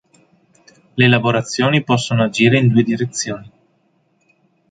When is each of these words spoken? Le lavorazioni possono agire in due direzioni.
Le 0.97 1.05
lavorazioni 1.07 1.83
possono 1.83 2.23
agire 2.23 2.57
in 2.57 2.69
due 2.69 2.81
direzioni. 2.81 3.51